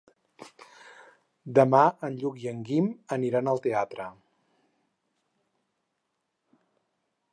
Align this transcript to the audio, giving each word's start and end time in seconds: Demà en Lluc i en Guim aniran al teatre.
Demà 1.59 1.81
en 2.07 2.17
Lluc 2.23 2.39
i 2.45 2.49
en 2.53 2.63
Guim 2.69 2.87
aniran 3.17 3.51
al 3.53 3.61
teatre. 3.67 4.09